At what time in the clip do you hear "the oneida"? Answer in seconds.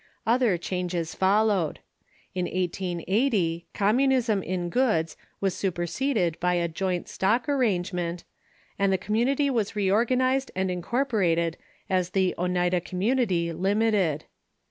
12.09-12.81